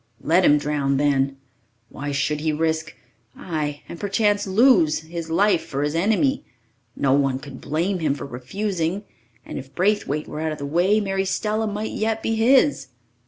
[0.23, 1.37] Let him drown, then!
[1.89, 2.95] Why should he risk
[3.37, 6.43] ay, and perchance lose his life for his enemy?
[6.95, 9.03] No one could blame him for refusing
[9.45, 12.87] and if Braithwaite were out of the way, Mary Stella might yet be his!